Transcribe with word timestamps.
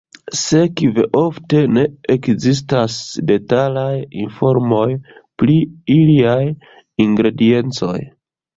Sekve 0.37 1.03
ofte 1.21 1.59
ne 1.73 1.83
ekzistas 2.15 2.95
detalaj 3.33 3.93
informoj 4.25 4.89
pri 5.43 5.61
iliaj 6.01 6.43
ingrediencoj. 7.09 7.97